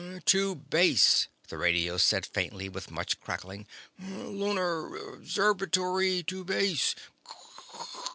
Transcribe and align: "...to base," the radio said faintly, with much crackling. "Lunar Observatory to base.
"...to 0.25 0.55
base," 0.55 1.27
the 1.49 1.59
radio 1.59 1.95
said 1.95 2.25
faintly, 2.25 2.67
with 2.67 2.89
much 2.89 3.19
crackling. 3.21 3.67
"Lunar 4.01 4.95
Observatory 4.97 6.23
to 6.23 6.43
base. 6.43 6.95